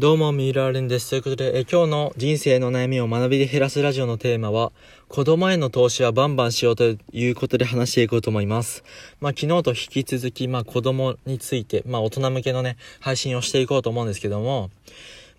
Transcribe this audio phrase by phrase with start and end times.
[0.00, 1.10] どうも、ミラーレンです。
[1.10, 4.72] ということで、え今日の人生の悩みを学びで減らすラジオのテーマは、
[5.08, 8.82] 子供への投資はバンバンしようということで話していこうと思います。
[9.20, 14.70] まあ、昨日と引き続き、まあ、子供について、まあ、大人向けのね、配信をしていこうと思うんですけども、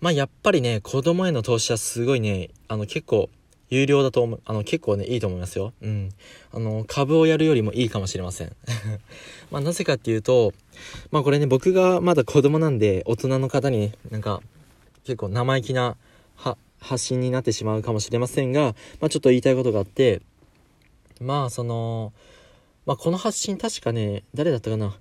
[0.00, 3.30] まあ、やっぱりね、子供への投資はすごいね、あの、結構、
[3.72, 5.72] 有料だと思う、あの、結構ね、いいと思いますよ。
[5.80, 6.10] うん。
[6.52, 8.54] あの、株をやるよりもいいかもしれません。
[9.50, 10.52] まあ、なぜかっていうと、
[11.10, 14.42] まあ、これね、僕がまだ子供なんで、大人の方にね、なんか、
[15.04, 15.96] 結構生意気な、
[16.36, 20.20] は、発信になってしまうかもしれませんが、まあ、ちょっと言いたいことがあって、
[21.18, 22.12] まあ、その、
[22.84, 24.98] まあ、この発信確かね、誰だったかな。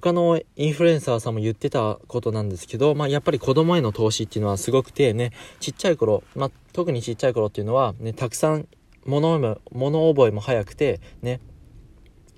[0.00, 5.30] 他のインフルエンサーさんも言ってたことなんですけど、まあ、やっぱり子供への投資っていうのはすごくてね、
[5.60, 8.66] ちっちゃい頃、まあ、特にちっちゃい頃っていうのは、ね、たくさん
[9.06, 9.38] 物
[9.70, 11.38] 物覚えも早くて、ね、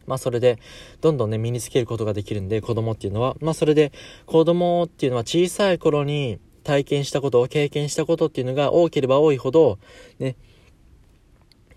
[0.07, 0.59] まあそれで、
[1.01, 3.91] どんどんね、身につけることができるんで、子供っていうのは、まあそれで、
[4.27, 9.79] 子供っていうのは小さい頃に体験したことを、経験したことっていうのが多ければ多いほど、
[10.19, 10.37] ね、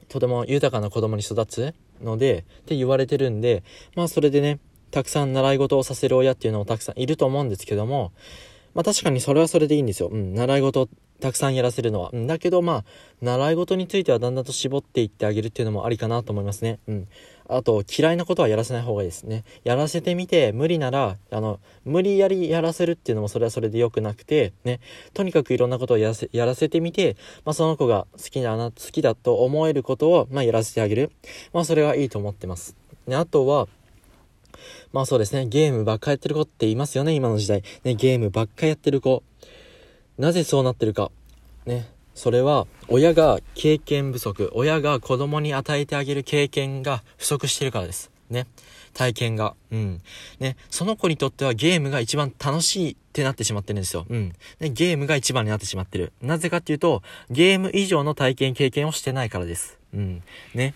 [0.09, 3.63] とても豊かな子供に育つので、って言われてるんで、
[3.95, 4.59] まあそれでね、
[4.91, 8.11] たくさん習い事をさせる親っていうのもたくさんいると思うんですけども、
[8.73, 10.09] まあ確かにそれはそれでいいんですよ。
[10.09, 12.09] うん、習い事たくさんやらせるのは。
[12.13, 12.83] うん、だけどまあ、
[13.21, 16.79] 習い事についてはだんだんと絞っていってあげるっていうのもありかなと思いますね。
[16.87, 17.07] うん。
[17.51, 19.43] あと、嫌いなことはやらせない方がいいですね。
[19.63, 24.79] やらせてみて、無理なら、あの、無理やりやらせるっていうのもそれはそれで良くなくて、ね、
[25.13, 31.11] とにかくいろんなことをやらせ、やらせてみて、まあその子が好きだな、好きだと思えることを、まあやらせてあげる。
[31.51, 32.77] まあそれはいいと思ってます。
[33.07, 33.67] ね、あとは、
[34.91, 37.63] まあそうですね、ゲームばっかやってる子っていますよね、今の時代。
[37.83, 39.23] ね、ゲームばっかやってる子。
[40.17, 41.11] なぜそうなってるか。
[41.65, 48.11] ね、それは親が経験不足、親が子供に与えてあげる経験が不足してるからです。
[48.29, 48.47] ね。
[48.93, 49.55] 体験が。
[49.71, 50.01] うん。
[50.39, 50.57] ね。
[50.69, 54.05] その子にとってはゲームが一番楽しいってなってしまってるんですよ。
[54.09, 54.33] うん。
[54.59, 56.11] ね、ゲームが一番になってしまってる。
[56.21, 59.77] なぜかっていうと、ゲーム以上の体験経験をしてないからです。
[59.93, 60.23] うん。
[60.53, 60.73] ね。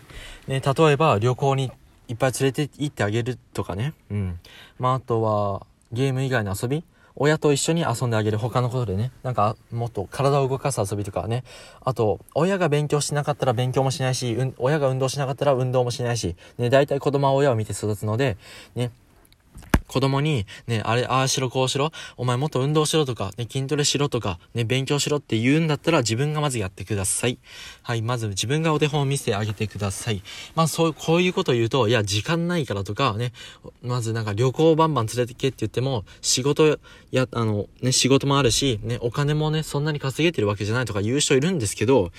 [0.47, 3.93] ね、例えば旅行に行っていっぱい連れて行ってあげるとかね。
[4.11, 4.39] うん。
[4.79, 6.83] まあ、あとは、ゲーム以外の遊び？
[7.15, 11.43] 親と一緒に遊んであげる他のことでね、なんかもっと体を動かす遊びとかね、
[11.81, 18.37] あと、親が勉強しなかったら勉強もしないし、うん、親が運動しなかったら運動もしないし、ね、大体子供は親を見て育つので、
[18.73, 18.91] ね、
[19.93, 27.37] 子供に、ね、あれ、ああしろ、こうしろ、お前もっと運動しろとか、ね、筋トレしろとか、ね、勉強しろって言うんだったら自分がまずやってください。
[27.83, 30.23] はい、まず自分がお手本を見せてあげてください。
[30.55, 33.33] まあ、そう、こういうことを言うと、いや、時間ないからとか、ね、
[33.83, 36.79] まずなんか旅行バンバン連れてけって言っても、仕事
[37.11, 42.11] や、あの、ね、仕事もあるし、ね、お金もね、そんなに稼げてるわけじゃないとか言う人いるんですけど、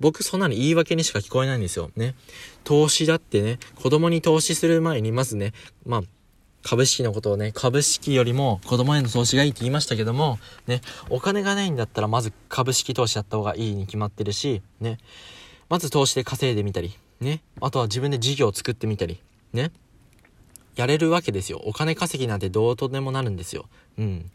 [0.00, 1.92] 僕そんなに言い訳にしか聞こえないんですよ。
[1.94, 2.16] ね。
[2.64, 5.52] 投資だってね、子供に投資する前に、まずね、
[5.86, 6.02] まあ、
[6.62, 10.80] 株式のことをね、株式よりも子供への投資がいいって言いましたけども、ね、
[11.10, 14.98] お金がないんだったらまず株式投資やった方がいいに決まってるし、ね、
[15.68, 19.20] まず投資で稼いでみたり、ね、あとは自分で事業を作ってみたり、
[19.52, 19.72] ね、
[20.76, 21.60] やれるわけですよ。
[21.64, 23.66] お金稼ぎなんてどうとでもなるんですよ。
[23.98, 24.30] うん。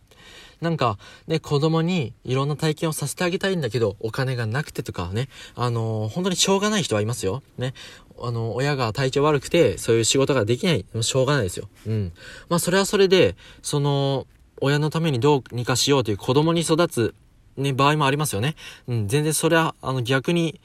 [0.62, 0.98] なんか、
[1.28, 7.44] ね、子供にいろんな体験をさせてあげたいんだけど、お金がなくてとかね、あのー、本当にしょうがない人はいますよ。
[7.58, 7.74] ね。
[8.20, 10.86] あの、親が体調悪くて、そういう仕事ができない。
[11.02, 11.70] しょうがないですよ。
[11.86, 12.14] うん。
[12.50, 14.26] まあ、それはそれで、その、
[14.60, 17.16] 親のためにどうにかしようという子供に育つ、
[17.58, 18.56] ね、場合もありますよね。
[18.88, 20.60] うん、全然それは、あの、逆に、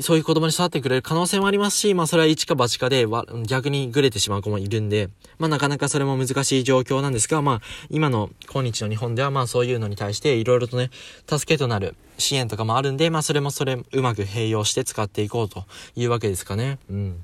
[0.00, 3.06] そういう子供に育ってくれる可能性もありますし、まあそれは一か八かで
[3.46, 7.60] 逆にグレてしまう子もいるんで、まあなかなかそれも難しい状況なんですが、まあ
[7.90, 10.90] 今の今日の日本ではまあそういうのに対していろいろとね、
[11.28, 16.78] 助けとなる支援とかもあるんで、まあそれもそれうまく併用して使っていこうというわけですかね。
[16.90, 17.20] うん。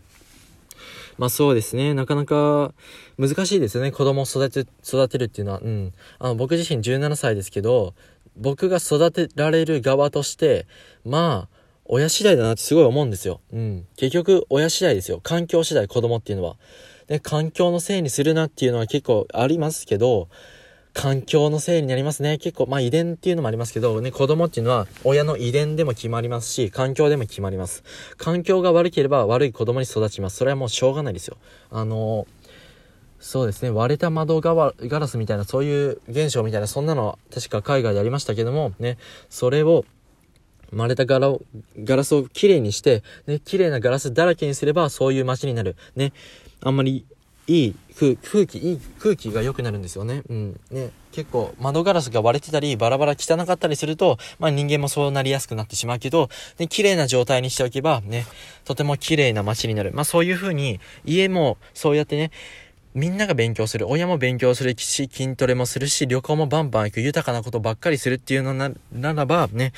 [1.18, 1.92] まあそうですね。
[1.94, 2.72] なかなか
[3.18, 3.90] 難しいですよね。
[3.90, 5.60] 子供を育て、育てるっていうのは。
[5.60, 5.92] うん。
[6.20, 7.94] あの僕自身17歳ですけど、
[8.36, 10.66] 僕が育てられる側として、
[11.04, 11.59] まあ、
[11.92, 13.40] 親次第だなってすごい思うんですよ。
[13.52, 13.86] うん。
[13.96, 15.20] 結局、親次第ですよ。
[15.20, 16.56] 環境次第、子供っていうのは。
[17.08, 20.28] で、環境のせいにするなっていうのは結構ありますけど、
[20.92, 22.38] 環境のせいになりますね。
[22.38, 27.82] 結構、まあ遺伝っていうのもありますけど、ね、子供っていうのは親の遺伝でも決まりますし、環境でも決まります。
[28.16, 30.36] 環境が悪ければ悪い子供に育ちます。
[30.36, 31.38] それはもうしょうがないですよ。
[31.70, 32.26] あの
[33.18, 38.96] そうですね、割れた窓ガラスみたいな、そういう現象みたいな、そんなのは確か海外でありましたけども、ね、
[39.28, 39.84] それを、
[40.72, 41.42] 割れたガラを、
[41.78, 45.76] ガラスをきれいにして、ね、綺麗なガラスだらけにすればそういう街になる。
[45.96, 46.12] ね、
[46.62, 47.04] あんまり
[47.46, 50.22] いい空気、いい空気が良くなるんですよね。
[50.28, 50.60] うん。
[50.70, 56.28] ね、結構窓ガラスが割れてたり、バラバラ汚かったりすると、まあ人間もそうなりやすくなってしまうけど、
[56.58, 58.26] ね、綺麗な状態にしておけば、ね、
[58.64, 59.90] とても綺麗な街になる。
[59.92, 62.30] まあそういう風に、家もそうやってね、
[62.92, 63.88] みんなが勉強する。
[63.88, 68.72] 親も勉強するし、筋トレもするし、旅行もバンバン行く、豊かなことばっかりするっていうのな
[69.12, 69.72] らば、ね、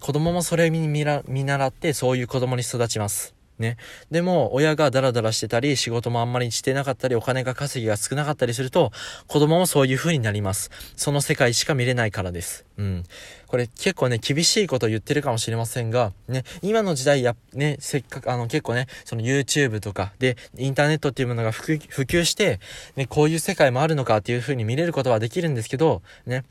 [0.00, 1.04] 子供もそれに見
[1.44, 3.38] 習って、そういう子供に育ちます。
[3.58, 3.76] ね。
[4.10, 8.92] でも、親がダラダラしてたり、仕事もあんまりしてなかったり、お金が稼ぎが少なかったりすると、
[9.26, 10.70] 子供もそういう風になります。
[10.96, 12.64] その世界しか見れないからです。
[12.76, 13.04] うん。
[13.46, 22.60] これ結構ね、厳しいこと言ってるかもしれませんが、ね、今の時代や、ね、せっかく、あの結構ね、その YouTube とかで、インターネットっていうものが普及して、
[22.96, 26.44] ね、こういう世界もあるのかっていう風に見れることはできるんですけど、ね、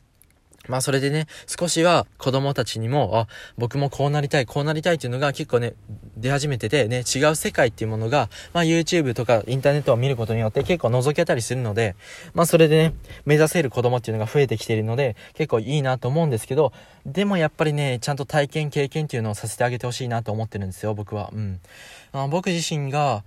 [0.68, 3.28] まあそれでね、少しは子供たちにも、あ、
[3.58, 5.74] 僕もこうなりたい、こうなりたいっていうのが結構ね、
[6.18, 11.96] 出始めててね、違う世界っていうものが、まあ YouTube とかインターネットを見ることによって結構覗けたりするので、
[12.34, 12.94] まあそれでね、
[13.26, 16.74] 目指せる子供っていうのが増えてきているので、結構いいなと思うんですけど、
[17.06, 21.30] でもやっぱりね、ちゃんと体験、経験っていうのをさせてあげてほしいなと思ってるんですよ、僕は。
[21.34, 21.60] うん。
[22.12, 23.24] あ僕自身が、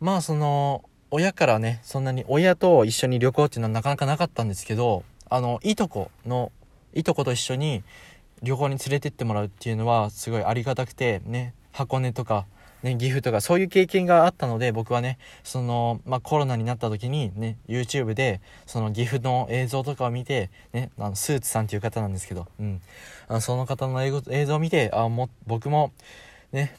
[0.00, 6.52] まあその、親からね、そんなに親と一緒に旅行っていうのはなかなかなかったんですけど、あの、いとこの
[7.00, 7.82] いとこと一緒に
[8.42, 12.46] 旅行に連れてってもらうっていうのはすごいありがたくてね箱根とか
[12.82, 22.80] ね、岐阜とかそういう経験があったので僕はねその、まあ、コロナになった時にね YouTube でその岐阜の映像とかを見て、ね、あのスーツさんっていう方なんですけど、うん、
[23.28, 25.92] あのその方の映像を見てあも僕も
[26.52, 26.76] ね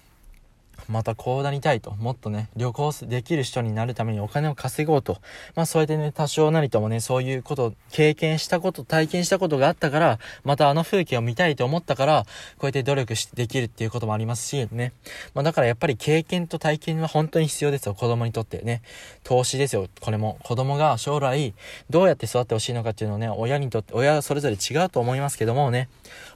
[0.89, 5.19] またこうなりたいと、もっとね、旅行できる人になるためにお金を稼ごうと。
[5.55, 12.23] まあそうやってね、多少なりともね、そういうこと、経験したこと、体験したことがあったから、またあの風景を見たいと思ったから、
[12.57, 14.93] こうやって努力しできるっていうこともありますし、ね。
[15.33, 18.81] まあだからやっぱり経験と体験は本当に必要ですよ、子供にとってね。
[19.23, 20.37] 投資ですよ、これも。
[20.43, 21.53] 子供が将来、
[21.89, 25.89] どうやって育ってほしいのかっていうのをね、親にとって、親それぞれ違うと思いますけどもね、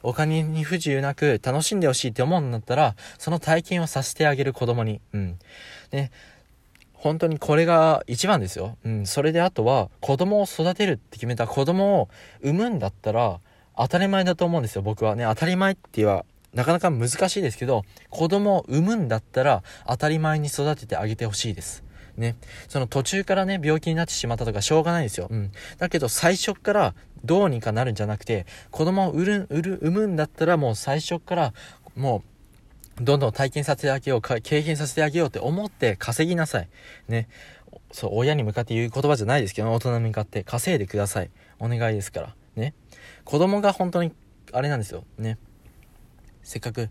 [0.03, 5.01] お金に不自由なく楽しんでほしいって思うんだったら、その体験をさせてあげるあげる子供に。
[5.13, 5.37] うん。
[5.91, 6.11] で、
[6.93, 8.77] 本当にこれが一番ですよ。
[8.83, 9.05] うん。
[9.05, 12.09] それであとは、子供を育てるって決めた子供を
[12.41, 13.39] 産むんだったら、
[13.77, 15.23] 当たり前だと思うんですよ、僕はね。
[15.25, 21.83] 当たり前っては、なかなか難しいですけど、子供を産むんだったら、当たり前に育ててあげてほしいです。
[22.17, 22.35] ね。
[22.67, 25.27] その途中からね、病気になってしまったとかしょうがないですよ。
[25.29, 25.51] うん。
[25.77, 26.93] だけど最初から
[27.23, 31.53] どうにかなるんじゃなくて、子供を産る、産る、産むんだったらもう最初から
[31.95, 32.30] もう、
[33.01, 36.69] どんどん体験させてあげよう、経験させてあげようって思って稼ぎなさい。
[37.07, 37.27] ね。
[37.91, 41.31] そう、親に向かって言う言葉じゃないですけど、大人に向かって稼いでください。
[41.59, 42.35] お願いですから。
[42.55, 42.73] ね。
[43.25, 44.13] 子供が本当に、
[44.51, 45.03] あれなんですよ。
[45.17, 45.37] ね。
[46.43, 46.89] せっかく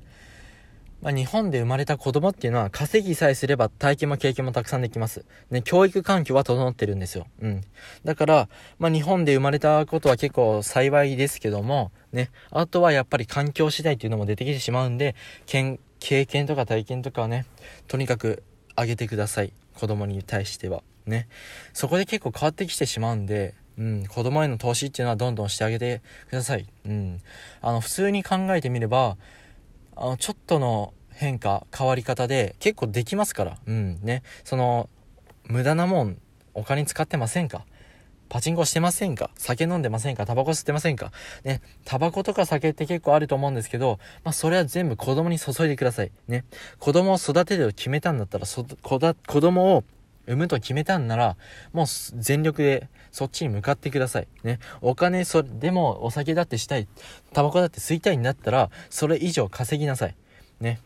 [1.02, 5.24] まあ、日本で生まれた子供っていうのは稼ぎさえすれば体験も経験もたくさんできます。
[5.50, 7.26] ね、教育環境は整ってるんですよ。
[7.40, 7.62] うん。
[8.04, 8.48] だから、
[8.78, 15.14] まあ、日本で生まれたことは結構幸いですけども、ね、あとはやっぱり環境次第っていうのも出てきてしまうんで、
[16.00, 17.46] 経験とか体験とかはね、
[17.86, 18.42] とにかく
[18.76, 19.52] 上げてください。
[19.74, 20.82] 子供に対しては。
[21.06, 21.28] ね。
[21.72, 26.66] そこで結構変わってきてしまうんで、うん、子供への投資っていうのはどんどんしてあげてください。
[26.84, 27.20] うん。
[27.62, 29.16] あの、普通に考えてみれば、
[29.96, 33.58] あの、ちょっとの変化、変わり方で結構できますから。
[33.66, 34.22] うん、ね。
[34.44, 34.88] その、
[35.44, 36.18] 無駄なもん、
[36.54, 37.64] お金使ってませんか？
[38.30, 39.30] パチンコしてませんか？
[39.36, 40.24] 酒飲んでませんか？
[40.24, 41.12] タバコ吸ってませんか？
[41.44, 46.12] ね、タバコとか酒って結構あると思うんですけど、まあそれは全部子供に注いでください。
[46.28, 46.44] ね。
[46.78, 49.84] 子供を育てると決めたんだったら、そ、子だ、子供を
[50.26, 51.36] 産むと決めたんなら、
[51.72, 51.86] もう
[52.18, 54.28] 全力でそっちに向かってください。
[54.44, 54.60] ね。
[54.80, 56.86] お金、それ、でもお酒だってしたい、
[57.32, 60.14] タバコだって吸いたいんだったら、それ以上稼ぎなさい。
[60.60, 60.80] ね。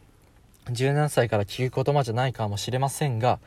[0.71, 3.38] 17歳から聞く言葉じゃないかもしれませんが、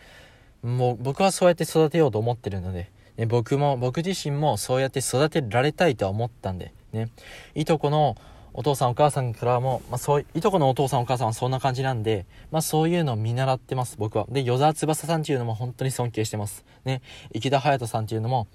[0.62, 7.10] もう僕はそうやって育てようと思ってるので、ね、僕も、僕自身もそうやって育てられたいとは思ったんで、ね。
[7.56, 8.16] いとこの
[8.54, 14.26] お父さんお母さんからも、まあそう、いとこのお父さんお母さんはそんな感じなんで、まあそういうのを見習ってます、僕は。
[14.30, 16.66] で、与沢翼さんっていうのも本当に尊敬してます。
[16.86, 17.02] ね。
[17.34, 18.48] 池田隼人さんっていうのも、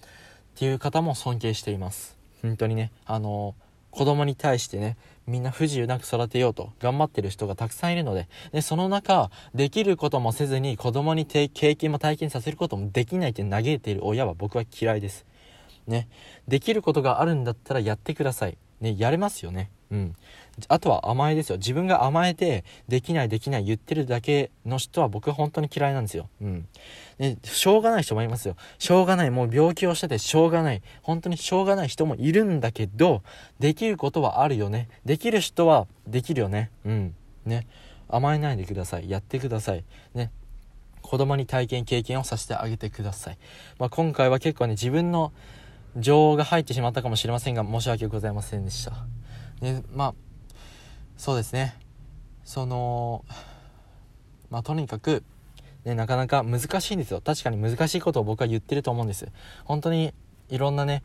[0.54, 2.16] っていう方も尊敬しています。
[2.42, 3.54] 本当にね、あの
[3.92, 4.96] 子供に対してね、
[5.26, 15.26] みんな不自由なく育てようと頑張ってる人がたくさんいるので、で、その中、できることもせずに子供に経験も体験させることもできないって嘆いている親は僕は嫌いです。
[15.86, 16.08] ね。
[16.48, 18.56] できることがあるんだったらやってください。
[18.82, 19.70] ね、やれますよね。
[19.92, 20.14] うん。
[20.68, 21.56] あとは甘えですよ。
[21.56, 26.28] 自分が甘えて、できないできない言ってるだけの人は僕は本当に嫌いなんですよ。
[26.42, 26.68] うん。
[27.18, 28.56] ね、しょうがない人もいますよ。
[28.78, 29.30] しょうがない。
[29.30, 30.82] もう病気をしててしょうがない。
[31.02, 33.22] 本当にしょうがない人もいるんだけど、
[33.60, 34.88] できることはあるよね。
[35.04, 36.70] できる人はできるよね。
[36.84, 37.14] うん。
[37.46, 37.66] ね。
[38.08, 39.08] 甘えないでください。
[39.08, 39.84] やってください。
[40.14, 40.32] ね。
[41.02, 43.38] 子供に体験経験をさせてあげてください。
[43.78, 45.32] まあ、今回は結構ね、自分の
[45.96, 48.92] 情が入ってしまったかもしれませんが、申し訳ございませんでした。
[49.60, 50.14] ね、まあ、
[51.16, 51.76] そうですね。
[52.44, 53.24] その、
[54.50, 55.22] まあ、とにかく、
[55.84, 57.20] ね、なかなか難しいんですよ。
[57.20, 59.28] 確かに難しいことを僕は言ってると思うんです。
[59.64, 60.14] 本当に
[60.48, 61.02] いろんなね、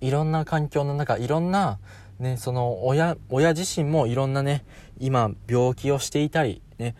[0.00, 1.78] いろんな環境の中、いろんな、
[2.18, 4.64] ね、その親、親自身もいろんなね、
[4.98, 6.94] 今病気をしていたり、ね、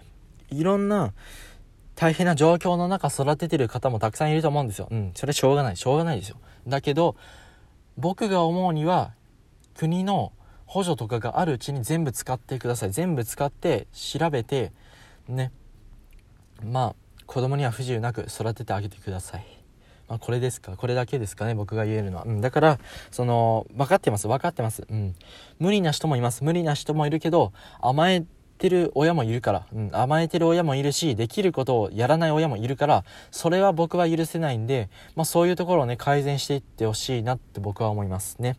[0.51, 1.13] いろんな
[1.95, 4.89] 大変な状況の中育ててる方もたくさんいると思うんですよ。
[4.91, 6.37] うん、それしょうがない、しょうがないですよ。
[6.67, 7.17] だけど、
[7.97, 9.13] 僕が思うには、
[9.75, 10.33] 国の
[10.67, 12.91] 補助とかがあるうちに全部使ってください。
[12.91, 14.73] 全部使って調べて、
[15.29, 15.53] ね、
[16.65, 19.47] まあ、子供には不自由なく育ててあげてください。
[20.09, 22.25] まあ、これですかこれだけですかね僕が言えるのは。
[22.25, 22.79] うん、だから、
[23.11, 24.29] その、分かってます。
[24.29, 24.85] 分かってます。
[24.89, 25.15] うん。
[25.59, 26.45] 無理な人もいます。
[26.45, 28.25] 無理な人もいるけど、甘え
[28.59, 38.57] てる親もいるから、うん、甘えてる親もいるし、できることをやらない親もいるから、それは僕は許せないんで、まあそういうところをね、改善していってほしいなって僕は思いますね。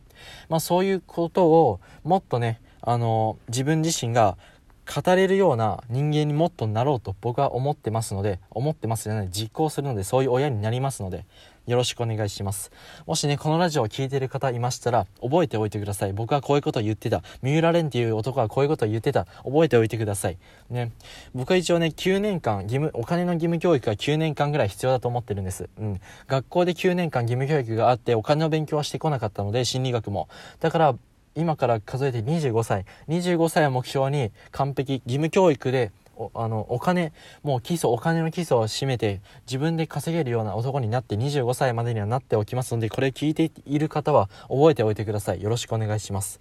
[0.48, 4.38] まあそういうことを、もっとね、あの、自分自身が
[4.86, 11.24] 語れるような人間にもっとなろうと僕は思ってますので、思ってますじゃない、実行するので、そういう親になりますので、
[11.66, 12.70] よろしくお願いします。
[13.06, 16.12] もしね、このラジオを聴いてる方いましたら、覚えておいてください。
[16.12, 17.22] 僕はこういうことを言ってた。
[17.42, 19.24] 三浦蓮っていう男はこういうことを言ってた。
[19.44, 20.38] 覚えておいてください。
[20.70, 20.92] ね。
[21.34, 25.68] 僕は一応ね、9年間、義務、お金の義務教育が9年間ぐらい必要だと思ってるんです。
[25.78, 26.00] うん。
[26.28, 30.28] 学校で9年間義務教育があって、お金の勉強はしてこなかったので、心理学も。
[30.60, 30.94] だから、
[31.36, 32.84] 今から数えて25歳。
[33.08, 37.12] 25歳を目標に完璧義務教育でおあのお金
[37.42, 45.42] もう基礎お金の基礎を占めて自分で稼げるような男になって25歳までにはなっておきますのでこれ聞いている方は覚えておいてください。
[45.42, 46.40] よろしくお願いします。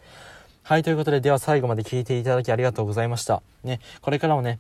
[0.64, 3.44] はいということででは最後まで聞いていただきありがとうございました。
[3.64, 4.60] ねこれからもね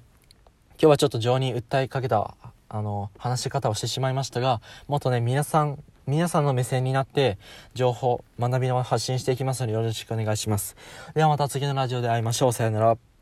[0.71, 2.35] 今日はちょっと情に訴えかけた
[2.67, 7.37] あの話し方をしてしまいましたがもっとね皆さん皆さんの目線になって
[7.73, 10.75] 情報、学びの発信していきますのでよろしくお願いします。
[11.15, 12.53] ではまた次のラジオで会いましょう。
[12.53, 13.14] さよなら。